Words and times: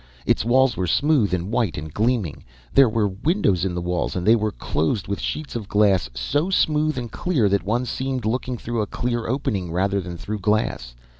"Its 0.25 0.43
walls 0.43 0.75
were 0.75 0.87
smooth 0.87 1.31
and 1.31 1.51
white 1.51 1.77
and 1.77 1.93
gleaming. 1.93 2.43
There 2.73 2.89
were 2.89 3.07
windows 3.07 3.63
in 3.65 3.75
the 3.75 3.83
walls, 3.83 4.15
and 4.15 4.25
they 4.25 4.35
were 4.35 4.51
closed 4.51 5.07
with 5.07 5.19
sheets 5.21 5.55
of 5.55 5.67
glass 5.67 6.09
so 6.15 6.49
smooth 6.49 6.97
and 6.97 7.11
clear 7.11 7.47
that 7.49 7.61
one 7.61 7.85
seemed 7.85 8.25
looking 8.25 8.57
through 8.57 8.81
a 8.81 8.87
clear 8.87 9.27
opening 9.27 9.71
rather 9.71 10.01
than 10.01 10.17
through 10.17 10.39
glass. 10.39 10.95